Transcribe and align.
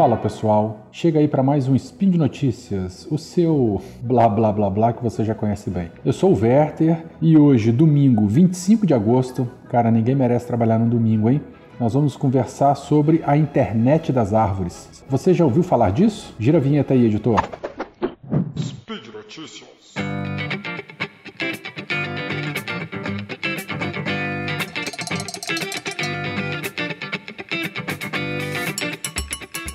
Fala 0.00 0.16
pessoal, 0.16 0.86
chega 0.90 1.18
aí 1.18 1.28
para 1.28 1.42
mais 1.42 1.68
um 1.68 1.76
Spin 1.76 2.08
de 2.08 2.16
Notícias, 2.16 3.06
o 3.10 3.18
seu 3.18 3.82
blá 4.00 4.26
blá 4.30 4.50
blá 4.50 4.70
blá 4.70 4.92
que 4.94 5.02
você 5.02 5.22
já 5.22 5.34
conhece 5.34 5.68
bem. 5.68 5.90
Eu 6.02 6.14
sou 6.14 6.32
o 6.32 6.40
Werther 6.40 7.04
e 7.20 7.36
hoje, 7.36 7.70
domingo 7.70 8.26
25 8.26 8.86
de 8.86 8.94
agosto, 8.94 9.46
cara, 9.68 9.90
ninguém 9.90 10.14
merece 10.14 10.46
trabalhar 10.46 10.78
no 10.78 10.88
domingo, 10.88 11.28
hein? 11.28 11.42
Nós 11.78 11.92
vamos 11.92 12.16
conversar 12.16 12.76
sobre 12.76 13.22
a 13.26 13.36
internet 13.36 14.10
das 14.10 14.32
árvores. 14.32 15.04
Você 15.06 15.34
já 15.34 15.44
ouviu 15.44 15.62
falar 15.62 15.90
disso? 15.90 16.34
Gira 16.38 16.56
a 16.56 16.62
vinheta 16.62 16.94
aí, 16.94 17.04
editor. 17.04 17.38
Speed 18.56 19.06
Notícias. 19.12 19.79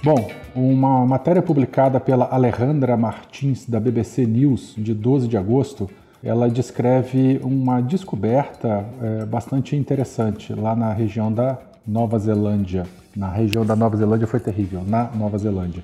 Bom, 0.06 0.30
uma 0.56 1.04
matéria 1.04 1.42
publicada 1.42 2.00
pela 2.00 2.26
Alejandra 2.26 2.96
Martins 2.96 3.68
da 3.68 3.80
BBC 3.80 4.24
News 4.28 4.76
de 4.78 4.94
12 4.94 5.28
de 5.28 5.36
agosto, 5.36 5.90
ela 6.24 6.48
descreve 6.48 7.42
uma 7.44 7.82
descoberta 7.82 8.86
é, 9.02 9.26
bastante 9.26 9.76
interessante 9.76 10.54
lá 10.54 10.76
na 10.76 10.94
região 10.94 11.34
da 11.34 11.58
Nova 11.88 12.20
Zelândia. 12.20 12.84
Na 13.18 13.30
região 13.30 13.66
da 13.66 13.76
Nova 13.76 13.98
Zelândia 13.98 14.28
foi 14.28 14.40
terrível, 14.40 14.84
na 14.86 15.10
Nova 15.16 15.40
Zelândia. 15.40 15.84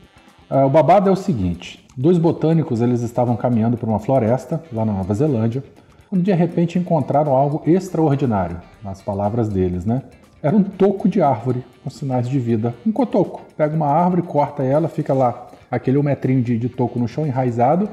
É, 0.52 0.64
o 0.64 0.70
babado 0.70 1.10
é 1.10 1.12
o 1.12 1.16
seguinte: 1.16 1.84
dois 1.98 2.20
botânicos 2.20 2.80
eles 2.80 3.02
estavam 3.02 3.36
caminhando 3.36 3.76
por 3.76 3.90
uma 3.90 4.00
floresta 4.00 4.62
lá 4.72 4.86
na 4.86 4.94
Nova 4.94 5.16
Zelândia, 5.16 5.64
quando 6.08 6.22
de 6.22 6.32
repente 6.32 6.78
encontraram 6.78 7.34
algo 7.34 7.64
extraordinário, 7.66 8.62
nas 8.84 9.02
palavras 9.02 9.50
deles, 9.50 9.84
né? 9.84 10.04
Era 10.42 10.56
um 10.56 10.64
toco 10.64 11.08
de 11.08 11.22
árvore 11.22 11.64
com 11.84 11.90
sinais 11.90 12.28
de 12.28 12.40
vida. 12.40 12.74
Um 12.86 12.92
cotoco. 12.92 13.42
Pega 13.56 13.76
uma 13.76 13.88
árvore, 13.88 14.22
corta 14.24 14.64
ela, 14.64 14.88
fica 14.88 15.14
lá 15.14 15.48
aquele 15.70 15.98
um 15.98 16.04
metrinho 16.04 16.42
de, 16.42 16.58
de 16.58 16.68
toco 16.68 17.00
no 17.00 17.08
chão 17.08 17.26
enraizado 17.26 17.90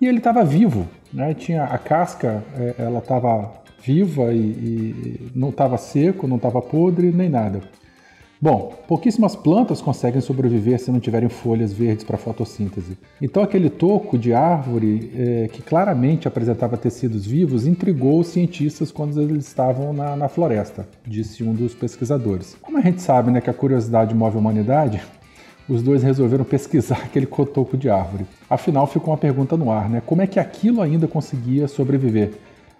e 0.00 0.06
ele 0.06 0.18
estava 0.18 0.42
vivo. 0.42 0.86
Né? 1.12 1.34
Tinha 1.34 1.64
a 1.64 1.78
casca, 1.78 2.42
é, 2.58 2.74
ela 2.78 2.98
estava 2.98 3.52
viva 3.82 4.32
e, 4.32 4.38
e 4.38 5.32
não 5.34 5.50
estava 5.50 5.76
seco, 5.76 6.26
não 6.26 6.36
estava 6.36 6.60
podre 6.60 7.10
nem 7.12 7.28
nada. 7.28 7.60
Bom, 8.42 8.72
pouquíssimas 8.88 9.36
plantas 9.36 9.82
conseguem 9.82 10.22
sobreviver 10.22 10.80
se 10.80 10.90
não 10.90 10.98
tiverem 10.98 11.28
folhas 11.28 11.74
verdes 11.74 12.04
para 12.04 12.16
fotossíntese. 12.16 12.96
Então, 13.20 13.42
aquele 13.42 13.68
toco 13.68 14.16
de 14.16 14.32
árvore, 14.32 15.12
é, 15.14 15.48
que 15.48 15.60
claramente 15.60 16.26
apresentava 16.26 16.78
tecidos 16.78 17.26
vivos, 17.26 17.66
intrigou 17.66 18.18
os 18.18 18.28
cientistas 18.28 18.90
quando 18.90 19.20
eles 19.20 19.46
estavam 19.46 19.92
na, 19.92 20.16
na 20.16 20.26
floresta, 20.26 20.88
disse 21.06 21.44
um 21.44 21.52
dos 21.52 21.74
pesquisadores. 21.74 22.56
Como 22.62 22.78
a 22.78 22.80
gente 22.80 23.02
sabe 23.02 23.30
né, 23.30 23.42
que 23.42 23.50
a 23.50 23.54
curiosidade 23.54 24.14
move 24.14 24.36
a 24.36 24.40
humanidade, 24.40 25.02
os 25.68 25.82
dois 25.82 26.02
resolveram 26.02 26.42
pesquisar 26.42 27.02
aquele 27.04 27.26
cotoco 27.26 27.76
de 27.76 27.90
árvore. 27.90 28.24
Afinal, 28.48 28.86
ficou 28.86 29.10
uma 29.10 29.18
pergunta 29.18 29.54
no 29.54 29.70
ar, 29.70 29.90
né? 29.90 30.00
Como 30.06 30.22
é 30.22 30.26
que 30.26 30.40
aquilo 30.40 30.80
ainda 30.80 31.06
conseguia 31.06 31.68
sobreviver? 31.68 32.32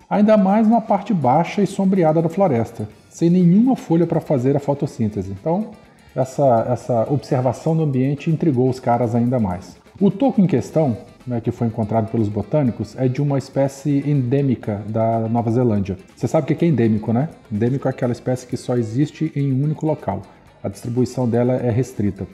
Ainda 0.08 0.38
mais 0.38 0.66
na 0.66 0.80
parte 0.80 1.12
baixa 1.12 1.60
e 1.60 1.66
sombreada 1.66 2.22
da 2.22 2.30
floresta 2.30 2.88
sem 3.10 3.28
nenhuma 3.28 3.76
folha 3.76 4.06
para 4.06 4.20
fazer 4.20 4.56
a 4.56 4.60
fotossíntese. 4.60 5.32
Então, 5.38 5.72
essa, 6.16 6.66
essa 6.70 7.12
observação 7.12 7.76
do 7.76 7.82
ambiente 7.82 8.30
intrigou 8.30 8.70
os 8.70 8.80
caras 8.80 9.14
ainda 9.14 9.38
mais. 9.38 9.76
O 10.00 10.10
toco 10.10 10.40
em 10.40 10.46
questão, 10.46 10.96
né, 11.26 11.40
que 11.40 11.50
foi 11.50 11.66
encontrado 11.66 12.10
pelos 12.10 12.28
botânicos, 12.28 12.96
é 12.96 13.06
de 13.06 13.20
uma 13.20 13.36
espécie 13.36 14.02
endêmica 14.08 14.82
da 14.88 15.28
Nova 15.28 15.50
Zelândia. 15.50 15.98
Você 16.16 16.26
sabe 16.26 16.50
o 16.50 16.56
que 16.56 16.64
é 16.64 16.68
endêmico, 16.68 17.12
né? 17.12 17.28
Endêmico 17.52 17.86
é 17.86 17.90
aquela 17.90 18.12
espécie 18.12 18.46
que 18.46 18.56
só 18.56 18.76
existe 18.76 19.30
em 19.36 19.52
um 19.52 19.62
único 19.62 19.84
local. 19.84 20.22
A 20.62 20.68
distribuição 20.68 21.28
dela 21.28 21.54
é 21.54 21.70
restrita. 21.70 22.26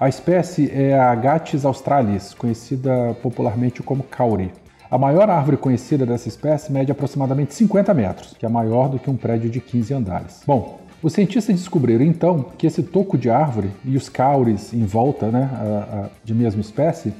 A 0.00 0.08
espécie 0.08 0.70
é 0.72 0.98
a 0.98 1.12
Agates 1.12 1.64
australis, 1.64 2.34
conhecida 2.34 3.14
popularmente 3.22 3.82
como 3.82 4.02
kauri. 4.02 4.50
A 4.94 4.98
maior 4.98 5.28
árvore 5.28 5.56
conhecida 5.56 6.06
dessa 6.06 6.28
espécie 6.28 6.72
mede 6.72 6.92
aproximadamente 6.92 7.52
50 7.52 7.92
metros, 7.92 8.36
que 8.38 8.46
é 8.46 8.48
maior 8.48 8.88
do 8.88 8.96
que 8.96 9.10
um 9.10 9.16
prédio 9.16 9.50
de 9.50 9.60
15 9.60 9.92
andares. 9.92 10.42
Bom, 10.46 10.78
os 11.02 11.12
cientistas 11.12 11.56
descobriram 11.56 12.04
então 12.04 12.46
que 12.56 12.64
esse 12.64 12.80
toco 12.80 13.18
de 13.18 13.28
árvore 13.28 13.72
e 13.84 13.96
os 13.96 14.08
caules 14.08 14.72
em 14.72 14.86
volta 14.86 15.32
né, 15.32 16.08
de 16.22 16.32
mesma 16.32 16.60
espécie, 16.60 17.12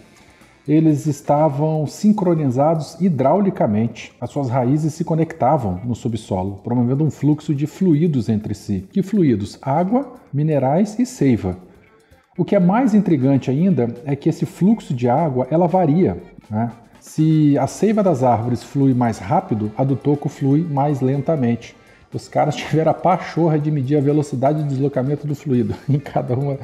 eles 0.68 1.06
estavam 1.06 1.84
sincronizados 1.84 2.96
hidraulicamente. 3.00 4.12
As 4.20 4.30
suas 4.30 4.48
raízes 4.48 4.94
se 4.94 5.02
conectavam 5.02 5.80
no 5.84 5.96
subsolo, 5.96 6.60
promovendo 6.62 7.02
um 7.02 7.10
fluxo 7.10 7.52
de 7.52 7.66
fluidos 7.66 8.28
entre 8.28 8.54
si. 8.54 8.86
Que 8.92 9.02
fluidos? 9.02 9.58
Água, 9.60 10.12
minerais 10.32 10.96
e 10.96 11.04
seiva. 11.04 11.58
O 12.38 12.44
que 12.44 12.54
é 12.54 12.60
mais 12.60 12.94
intrigante 12.94 13.50
ainda 13.50 13.92
é 14.04 14.14
que 14.14 14.28
esse 14.28 14.46
fluxo 14.46 14.94
de 14.94 15.08
água 15.08 15.48
ela 15.50 15.66
varia. 15.66 16.22
Né? 16.48 16.70
Se 17.04 17.56
a 17.58 17.66
seiva 17.66 18.02
das 18.02 18.22
árvores 18.22 18.62
flui 18.62 18.94
mais 18.94 19.18
rápido, 19.18 19.70
a 19.76 19.84
do 19.84 19.94
toco 19.94 20.26
flui 20.26 20.64
mais 20.64 21.02
lentamente. 21.02 21.76
Os 22.12 22.28
caras 22.28 22.56
tiveram 22.56 22.92
a 22.92 22.94
pachorra 22.94 23.58
de 23.58 23.70
medir 23.70 23.98
a 23.98 24.00
velocidade 24.00 24.62
de 24.62 24.70
deslocamento 24.70 25.26
do 25.26 25.34
fluido 25.34 25.74
em 25.86 25.98
cada 25.98 26.34
uma 26.34 26.58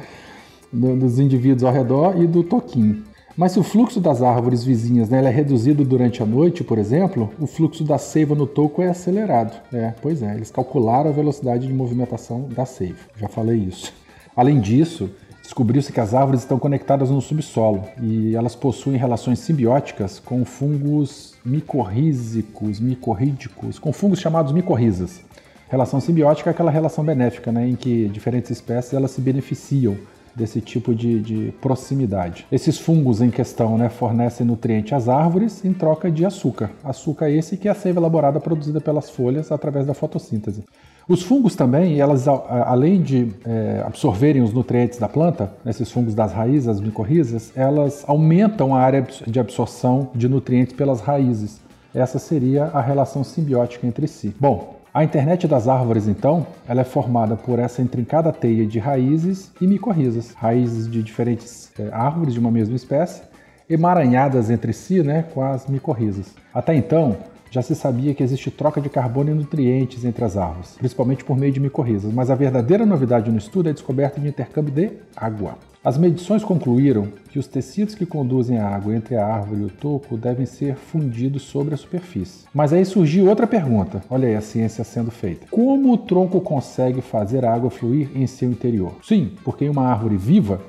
dos 0.73 1.19
indivíduos 1.19 1.63
ao 1.63 1.71
redor 1.71 2.19
e 2.19 2.25
do 2.25 2.43
toquinho. 2.43 3.03
Mas 3.37 3.51
se 3.51 3.59
o 3.59 3.63
fluxo 3.63 4.01
das 4.01 4.23
árvores 4.23 4.63
vizinhas 4.63 5.09
né, 5.09 5.23
é 5.23 5.29
reduzido 5.29 5.85
durante 5.85 6.23
a 6.23 6.25
noite, 6.25 6.63
por 6.63 6.79
exemplo, 6.79 7.29
o 7.39 7.45
fluxo 7.45 7.83
da 7.83 7.99
seiva 7.99 8.33
no 8.33 8.47
toco 8.47 8.81
é 8.81 8.89
acelerado. 8.89 9.55
É, 9.71 9.93
pois 10.01 10.23
é, 10.23 10.33
eles 10.33 10.49
calcularam 10.49 11.11
a 11.11 11.13
velocidade 11.13 11.67
de 11.67 11.73
movimentação 11.73 12.49
da 12.49 12.65
seiva. 12.65 12.99
Já 13.15 13.27
falei 13.27 13.59
isso. 13.59 13.93
Além 14.35 14.59
disso, 14.59 15.09
Descobriu-se 15.51 15.91
que 15.91 15.99
as 15.99 16.13
árvores 16.13 16.39
estão 16.39 16.57
conectadas 16.57 17.09
no 17.09 17.19
subsolo 17.19 17.83
e 18.01 18.33
elas 18.37 18.55
possuem 18.55 18.95
relações 18.95 19.39
simbióticas 19.39 20.17
com 20.17 20.45
fungos 20.45 21.33
micorrízicos, 21.43 22.79
micorrídicos, 22.79 23.77
com 23.77 23.91
fungos 23.91 24.21
chamados 24.21 24.53
micorrizas. 24.53 25.19
Relação 25.67 25.99
simbiótica 25.99 26.49
é 26.49 26.51
aquela 26.51 26.71
relação 26.71 27.03
benéfica, 27.03 27.51
né, 27.51 27.67
em 27.67 27.75
que 27.75 28.07
diferentes 28.07 28.49
espécies 28.49 28.93
elas 28.93 29.11
se 29.11 29.19
beneficiam 29.19 29.97
desse 30.35 30.61
tipo 30.61 30.93
de, 30.93 31.19
de, 31.19 31.53
proximidade. 31.61 32.45
Esses 32.51 32.77
fungos 32.77 33.21
em 33.21 33.29
questão 33.29 33.77
né, 33.77 33.89
fornecem 33.89 34.45
nutriente 34.45 34.95
às 34.95 35.09
árvores 35.09 35.63
em 35.65 35.73
troca 35.73 36.09
de 36.09 36.25
açúcar. 36.25 36.71
Açúcar 36.83 37.29
esse 37.29 37.57
que 37.57 37.67
é 37.67 37.71
a 37.71 37.75
seiva 37.75 37.99
elaborada 37.99 38.39
produzida 38.39 38.79
pelas 38.79 39.09
folhas 39.09 39.51
através 39.51 39.85
da 39.85 39.93
fotossíntese. 39.93 40.63
Os 41.07 41.23
fungos 41.23 41.55
também, 41.55 41.99
elas 41.99 42.27
além 42.27 43.01
de 43.01 43.33
é, 43.43 43.83
absorverem 43.85 44.41
os 44.41 44.53
nutrientes 44.53 44.97
da 44.99 45.09
planta, 45.09 45.51
esses 45.65 45.91
fungos 45.91 46.13
das 46.15 46.31
raízes, 46.31 46.67
as 46.67 46.79
micorrizas, 46.79 47.51
elas 47.55 48.03
aumentam 48.07 48.75
a 48.75 48.79
área 48.79 49.05
de 49.27 49.39
absorção 49.39 50.09
de 50.15 50.29
nutrientes 50.29 50.73
pelas 50.73 51.01
raízes. 51.01 51.59
Essa 51.93 52.19
seria 52.19 52.65
a 52.65 52.79
relação 52.79 53.23
simbiótica 53.23 53.85
entre 53.85 54.07
si. 54.07 54.33
Bom, 54.39 54.80
a 54.93 55.05
internet 55.05 55.47
das 55.47 55.69
árvores, 55.69 56.05
então, 56.05 56.45
ela 56.67 56.81
é 56.81 56.83
formada 56.83 57.37
por 57.37 57.59
essa 57.59 57.81
intrincada 57.81 58.29
teia 58.33 58.65
de 58.65 58.77
raízes 58.77 59.49
e 59.61 59.65
micorrizas, 59.65 60.33
raízes 60.33 60.91
de 60.91 61.01
diferentes 61.01 61.71
é, 61.79 61.87
árvores 61.93 62.33
de 62.33 62.39
uma 62.41 62.51
mesma 62.51 62.75
espécie, 62.75 63.21
emaranhadas 63.69 64.49
entre 64.49 64.73
si 64.73 65.01
né, 65.01 65.23
com 65.33 65.41
as 65.41 65.65
micorrizas. 65.65 66.35
Até 66.53 66.75
então, 66.75 67.15
já 67.49 67.61
se 67.61 67.73
sabia 67.73 68.13
que 68.13 68.21
existe 68.21 68.51
troca 68.51 68.81
de 68.81 68.89
carbono 68.89 69.31
e 69.31 69.33
nutrientes 69.33 70.03
entre 70.03 70.25
as 70.25 70.35
árvores, 70.35 70.75
principalmente 70.77 71.23
por 71.23 71.37
meio 71.37 71.53
de 71.53 71.61
micorrizas, 71.61 72.11
mas 72.11 72.29
a 72.29 72.35
verdadeira 72.35 72.85
novidade 72.85 73.31
no 73.31 73.37
estudo 73.37 73.67
é 73.67 73.71
a 73.71 73.73
descoberta 73.73 74.19
de 74.19 74.27
intercâmbio 74.27 74.73
de 74.73 74.91
água. 75.15 75.55
As 75.83 75.97
medições 75.97 76.43
concluíram 76.43 77.07
que 77.29 77.39
os 77.39 77.47
tecidos 77.47 77.95
que 77.95 78.05
conduzem 78.05 78.59
a 78.59 78.67
água 78.67 78.95
entre 78.95 79.15
a 79.15 79.25
árvore 79.25 79.61
e 79.61 79.65
o 79.65 79.69
topo 79.69 80.15
devem 80.15 80.45
ser 80.45 80.75
fundidos 80.75 81.41
sobre 81.41 81.73
a 81.73 81.77
superfície. 81.77 82.45
Mas 82.53 82.71
aí 82.71 82.85
surgiu 82.85 83.27
outra 83.27 83.47
pergunta, 83.47 84.03
olha 84.07 84.27
aí 84.27 84.35
a 84.35 84.41
ciência 84.41 84.83
sendo 84.83 85.09
feita. 85.09 85.47
Como 85.49 85.91
o 85.91 85.97
tronco 85.97 86.39
consegue 86.39 87.01
fazer 87.01 87.43
a 87.43 87.51
água 87.51 87.71
fluir 87.71 88.11
em 88.13 88.27
seu 88.27 88.51
interior? 88.51 88.93
Sim, 89.01 89.31
porque 89.43 89.65
em 89.65 89.69
uma 89.69 89.87
árvore 89.87 90.17
viva, 90.17 90.61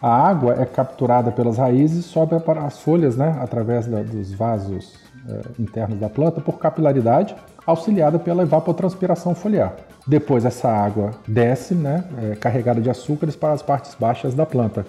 a 0.00 0.08
água 0.08 0.54
é 0.58 0.64
capturada 0.64 1.30
pelas 1.30 1.58
raízes 1.58 2.06
e 2.06 2.08
sobe 2.08 2.40
para 2.40 2.62
as 2.62 2.78
folhas 2.78 3.14
né, 3.14 3.36
através 3.38 3.86
da, 3.86 4.02
dos 4.02 4.32
vasos 4.32 4.94
eh, 5.28 5.40
internos 5.58 5.98
da 5.98 6.08
planta 6.08 6.40
por 6.40 6.58
capilaridade, 6.58 7.36
auxiliada 7.66 8.18
pela 8.18 8.44
evapotranspiração 8.44 9.34
foliar. 9.34 9.76
Depois 10.06 10.44
essa 10.44 10.68
água 10.68 11.12
desce, 11.26 11.74
né, 11.74 12.04
é, 12.22 12.36
carregada 12.36 12.80
de 12.80 12.88
açúcares 12.88 13.34
para 13.34 13.52
as 13.52 13.62
partes 13.62 13.94
baixas 13.98 14.34
da 14.34 14.46
planta. 14.46 14.86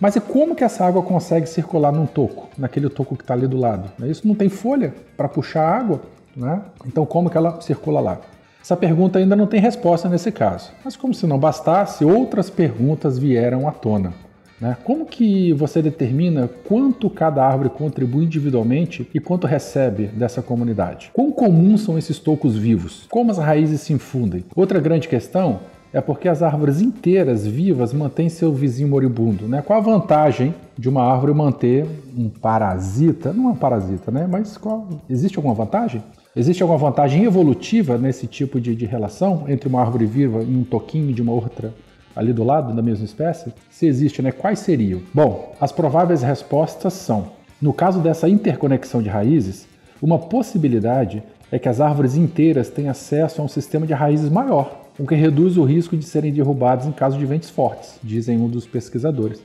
Mas 0.00 0.16
e 0.16 0.20
como 0.20 0.56
que 0.56 0.64
essa 0.64 0.84
água 0.84 1.02
consegue 1.02 1.46
circular 1.46 1.92
num 1.92 2.06
toco, 2.06 2.48
naquele 2.56 2.88
toco 2.88 3.16
que 3.16 3.22
está 3.22 3.34
ali 3.34 3.46
do 3.46 3.58
lado? 3.58 3.90
Isso 4.06 4.26
não 4.26 4.34
tem 4.34 4.48
folha 4.48 4.94
para 5.16 5.28
puxar 5.28 5.62
a 5.62 5.76
água, 5.76 6.00
né? 6.34 6.62
Então 6.86 7.04
como 7.04 7.28
que 7.28 7.36
ela 7.36 7.60
circula 7.60 8.00
lá? 8.00 8.18
Essa 8.62 8.76
pergunta 8.76 9.18
ainda 9.18 9.36
não 9.36 9.46
tem 9.46 9.60
resposta 9.60 10.08
nesse 10.08 10.32
caso. 10.32 10.72
Mas 10.84 10.96
como 10.96 11.14
se 11.14 11.26
não 11.26 11.38
bastasse, 11.38 12.04
outras 12.04 12.50
perguntas 12.50 13.18
vieram 13.18 13.68
à 13.68 13.72
tona. 13.72 14.12
Né? 14.60 14.76
Como 14.84 15.06
que 15.06 15.52
você 15.52 15.80
determina 15.80 16.48
quanto 16.68 17.08
cada 17.08 17.44
árvore 17.44 17.70
contribui 17.70 18.24
individualmente 18.24 19.08
e 19.14 19.18
quanto 19.18 19.46
recebe 19.46 20.06
dessa 20.06 20.42
comunidade? 20.42 21.10
Quão 21.12 21.32
comuns 21.32 21.82
são 21.82 21.96
esses 21.96 22.18
tocos 22.18 22.56
vivos? 22.56 23.06
Como 23.08 23.30
as 23.30 23.38
raízes 23.38 23.80
se 23.80 23.92
infundem? 23.92 24.44
Outra 24.54 24.78
grande 24.78 25.08
questão 25.08 25.60
é 25.92 26.00
porque 26.00 26.28
as 26.28 26.42
árvores 26.42 26.80
inteiras 26.80 27.46
vivas 27.46 27.92
mantêm 27.92 28.28
seu 28.28 28.52
vizinho 28.52 28.88
moribundo. 28.88 29.48
Né? 29.48 29.62
Qual 29.62 29.78
a 29.78 29.82
vantagem 29.82 30.54
de 30.78 30.88
uma 30.88 31.02
árvore 31.02 31.34
manter 31.34 31.86
um 32.16 32.28
parasita? 32.28 33.32
Não 33.32 33.48
é 33.48 33.52
um 33.52 33.56
parasita, 33.56 34.10
né? 34.10 34.26
Mas 34.30 34.56
qual... 34.56 34.86
existe 35.08 35.36
alguma 35.36 35.54
vantagem? 35.54 36.02
Existe 36.34 36.62
alguma 36.62 36.78
vantagem 36.78 37.24
evolutiva 37.24 37.98
nesse 37.98 38.28
tipo 38.28 38.60
de, 38.60 38.76
de 38.76 38.86
relação 38.86 39.46
entre 39.48 39.68
uma 39.68 39.80
árvore 39.80 40.06
viva 40.06 40.42
e 40.42 40.56
um 40.56 40.62
toquinho 40.62 41.12
de 41.12 41.20
uma 41.20 41.32
outra 41.32 41.74
ali 42.14 42.32
do 42.32 42.44
lado 42.44 42.74
da 42.74 42.82
mesma 42.82 43.04
espécie? 43.04 43.52
Se 43.70 43.86
existe, 43.86 44.22
né? 44.22 44.32
Quais 44.32 44.60
seriam? 44.60 45.00
Bom, 45.12 45.54
as 45.60 45.72
prováveis 45.72 46.22
respostas 46.22 46.92
são: 46.92 47.32
no 47.60 47.72
caso 47.72 48.00
dessa 48.00 48.28
interconexão 48.28 49.02
de 49.02 49.08
raízes, 49.08 49.66
uma 50.00 50.18
possibilidade 50.18 51.22
é 51.52 51.58
que 51.58 51.68
as 51.68 51.80
árvores 51.80 52.16
inteiras 52.16 52.70
têm 52.70 52.88
acesso 52.88 53.40
a 53.40 53.44
um 53.44 53.48
sistema 53.48 53.86
de 53.86 53.92
raízes 53.92 54.30
maior, 54.30 54.88
o 54.98 55.06
que 55.06 55.14
reduz 55.14 55.56
o 55.56 55.64
risco 55.64 55.96
de 55.96 56.04
serem 56.04 56.32
derrubadas 56.32 56.86
em 56.86 56.92
caso 56.92 57.18
de 57.18 57.26
ventos 57.26 57.50
fortes, 57.50 57.98
dizem 58.02 58.38
um 58.38 58.48
dos 58.48 58.66
pesquisadores. 58.66 59.42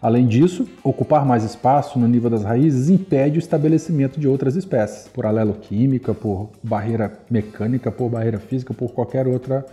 Além 0.00 0.26
disso, 0.26 0.68
ocupar 0.84 1.24
mais 1.24 1.42
espaço 1.42 1.98
no 1.98 2.06
nível 2.06 2.28
das 2.28 2.44
raízes 2.44 2.90
impede 2.90 3.38
o 3.38 3.40
estabelecimento 3.40 4.20
de 4.20 4.28
outras 4.28 4.54
espécies, 4.54 5.08
por 5.08 5.24
aleloquímica, 5.24 6.12
por 6.12 6.50
barreira 6.62 7.18
mecânica, 7.30 7.90
por 7.90 8.10
barreira 8.10 8.38
física, 8.38 8.74
por 8.74 8.92
qualquer 8.92 9.26
outra 9.26 9.64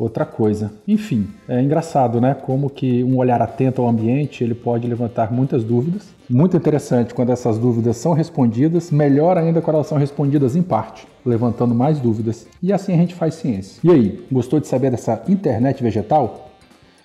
outra 0.00 0.24
coisa. 0.24 0.72
Enfim, 0.88 1.28
é 1.46 1.60
engraçado, 1.60 2.20
né? 2.20 2.34
Como 2.34 2.70
que 2.70 3.04
um 3.04 3.18
olhar 3.18 3.42
atento 3.42 3.82
ao 3.82 3.88
ambiente 3.88 4.42
ele 4.42 4.54
pode 4.54 4.88
levantar 4.88 5.30
muitas 5.30 5.62
dúvidas. 5.62 6.08
Muito 6.28 6.56
interessante 6.56 7.12
quando 7.12 7.30
essas 7.30 7.58
dúvidas 7.58 7.98
são 7.98 8.12
respondidas, 8.12 8.90
melhor 8.90 9.36
ainda 9.36 9.60
quando 9.60 9.76
elas 9.76 9.88
são 9.88 9.98
respondidas 9.98 10.56
em 10.56 10.62
parte, 10.62 11.06
levantando 11.24 11.74
mais 11.74 12.00
dúvidas. 12.00 12.46
E 12.62 12.72
assim 12.72 12.94
a 12.94 12.96
gente 12.96 13.14
faz 13.14 13.34
ciência. 13.34 13.80
E 13.84 13.90
aí, 13.90 14.24
gostou 14.32 14.58
de 14.58 14.66
saber 14.66 14.90
dessa 14.90 15.22
internet 15.28 15.82
vegetal? 15.82 16.46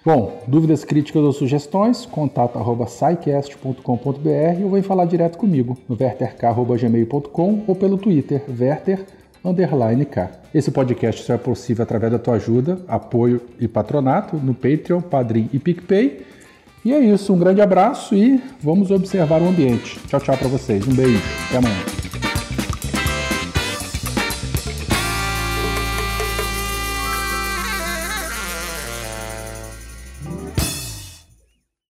Bom, 0.06 0.44
dúvidas, 0.47 0.86
críticas 0.86 1.24
ou 1.24 1.33
sugestões, 1.33 2.06
contato 2.06 2.59
arroba 2.59 2.86
ou 4.63 4.69
vem 4.69 4.81
falar 4.83 5.06
direto 5.06 5.36
comigo 5.36 5.75
no 5.89 5.95
verterk.gmail.com 5.95 7.63
ou 7.65 7.75
pelo 7.75 7.97
Twitter, 7.97 8.44
verter 8.47 9.03
underline 9.45 10.06
K. 10.06 10.30
Esse 10.53 10.71
podcast 10.71 11.24
só 11.24 11.33
é 11.33 11.38
possível 11.38 11.83
através 11.83 12.12
da 12.12 12.19
tua 12.19 12.36
ajuda, 12.36 12.80
apoio 12.88 13.42
e 13.59 13.68
patronato 13.68 14.38
no 14.38 14.53
Patreon, 14.53 15.01
Padrim 15.01 15.50
e 15.53 15.59
PicPay. 15.59 16.25
E 16.83 16.94
é 16.94 17.00
isso, 17.00 17.33
um 17.33 17.39
grande 17.39 17.62
abraço 17.62 18.15
e 18.15 18.42
vamos 18.62 18.92
observar 18.92 19.42
o 19.42 19.47
ambiente. 19.47 20.00
Tchau, 20.07 20.19
tchau 20.19 20.38
para 20.38 20.47
vocês. 20.47 20.88
Um 20.88 20.94
beijo. 20.94 21.21
Até 21.47 21.57
amanhã. 21.57 21.94